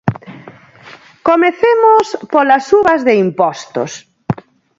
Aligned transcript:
Comecemos 1.29 2.05
polas 2.33 2.63
subas 2.69 3.01
de 3.07 3.13
impostos. 3.25 3.91